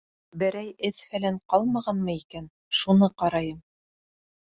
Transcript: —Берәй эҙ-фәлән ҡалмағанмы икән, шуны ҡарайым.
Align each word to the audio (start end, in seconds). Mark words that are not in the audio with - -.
—Берәй 0.43 0.69
эҙ-фәлән 0.87 1.37
ҡалмағанмы 1.53 2.15
икән, 2.21 2.47
шуны 2.79 3.11
ҡарайым. 3.23 3.61